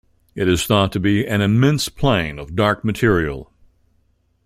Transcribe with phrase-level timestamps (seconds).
[0.33, 3.51] It is thought to be an immense plain of dark material.